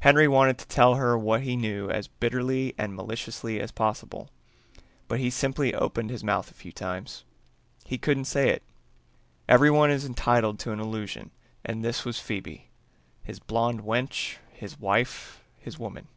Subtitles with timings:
[0.00, 4.28] Henry wanted to tell her what he knew as bitterly and maliciously as possible,
[5.06, 7.22] but he simply opened his mouth a few times.
[7.84, 8.64] He couldn't say it.
[9.48, 11.30] Everyone is entitled to an illusion
[11.64, 12.70] and this was Phoebe,
[13.22, 16.08] his blonde wench, his wife, his woman.